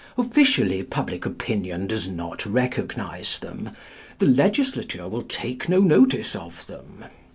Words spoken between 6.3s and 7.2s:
of them.